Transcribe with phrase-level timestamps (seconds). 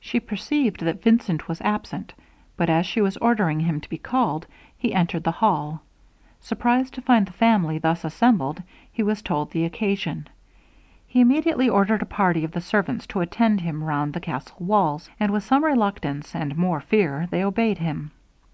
[0.00, 2.12] She perceived that Vincent was absent,
[2.58, 5.80] but as she was ordering him to be called, he entered the hall.
[6.42, 8.62] Surprised to find the family thus assembled,
[8.92, 10.28] he was told the occasion.
[11.06, 15.08] He immediately ordered a party of the servants to attend him round the castle walls;
[15.18, 18.10] and with some reluctance, and more fear, they obeyed him.